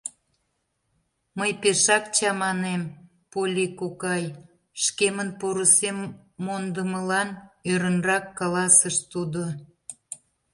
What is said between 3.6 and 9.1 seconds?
кокай, шкемын порысем мондымылан,— ӧрынрак каласыш